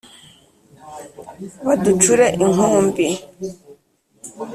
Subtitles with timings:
[1.65, 3.07] Baducure inkumbi